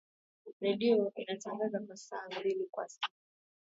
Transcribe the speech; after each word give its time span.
Redio 0.61 1.11
inatangaza 1.19 1.79
kwa 1.79 1.95
saa 1.97 2.27
mbili 2.39 2.65
kwa 2.71 2.89
siku 2.89 3.09